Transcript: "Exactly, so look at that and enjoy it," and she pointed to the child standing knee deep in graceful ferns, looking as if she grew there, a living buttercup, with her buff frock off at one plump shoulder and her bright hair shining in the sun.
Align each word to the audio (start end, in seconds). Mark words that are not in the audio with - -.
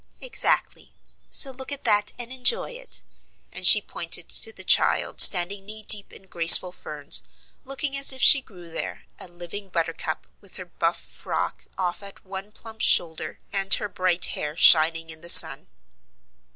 "Exactly, 0.19 0.93
so 1.29 1.51
look 1.51 1.71
at 1.71 1.83
that 1.83 2.11
and 2.17 2.33
enjoy 2.33 2.71
it," 2.71 3.03
and 3.51 3.67
she 3.67 3.79
pointed 3.83 4.29
to 4.29 4.51
the 4.51 4.63
child 4.63 5.21
standing 5.21 5.63
knee 5.63 5.83
deep 5.83 6.11
in 6.11 6.23
graceful 6.23 6.71
ferns, 6.71 7.21
looking 7.65 7.95
as 7.95 8.11
if 8.11 8.19
she 8.19 8.41
grew 8.41 8.67
there, 8.71 9.03
a 9.19 9.27
living 9.27 9.69
buttercup, 9.69 10.25
with 10.41 10.55
her 10.55 10.65
buff 10.65 10.99
frock 11.05 11.65
off 11.77 12.01
at 12.01 12.25
one 12.25 12.51
plump 12.51 12.81
shoulder 12.81 13.37
and 13.53 13.75
her 13.75 13.87
bright 13.87 14.25
hair 14.33 14.57
shining 14.57 15.11
in 15.11 15.21
the 15.21 15.29
sun. 15.29 15.67